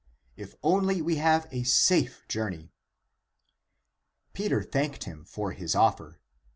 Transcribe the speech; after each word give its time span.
If 0.35 0.55
only 0.63 0.99
we 0.99 1.17
have 1.17 1.45
a 1.51 1.61
safe 1.61 2.27
journey." 2.27 2.73
Peter 4.33 4.63
thanked 4.63 5.03
him 5.03 5.23
for 5.25 5.51
his 5.51 5.75
offer. 5.75 6.19